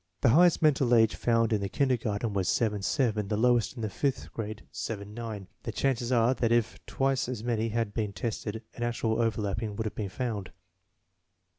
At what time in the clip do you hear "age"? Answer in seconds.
0.95-1.13